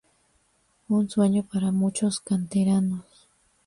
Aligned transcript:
Un 0.89 1.11
sueño 1.11 1.43
para 1.43 1.69
muchos 1.71 2.21
canteranos. 2.21 3.05